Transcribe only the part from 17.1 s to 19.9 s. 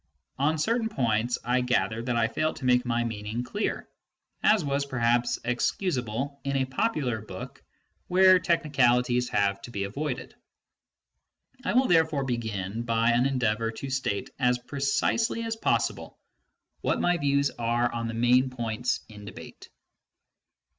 views are on the main points in de bate.